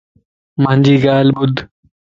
مانجي 0.63 0.95
ڳالھ 1.03 1.29
ٻڌ 1.37 1.53